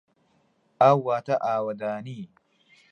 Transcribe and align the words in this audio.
ئاو 0.81 0.97
واتە 1.07 1.35
ئاوەدانی. 1.45 2.21